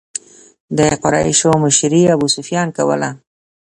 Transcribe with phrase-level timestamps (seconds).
[0.77, 3.09] د قریشو مشري ابو سفیان کوله.